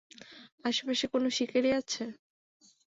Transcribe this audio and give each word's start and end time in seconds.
আশেপাশে 0.65 1.05
কোনো 1.13 1.27
শিকারী 1.37 1.69
আছে? 1.79 2.03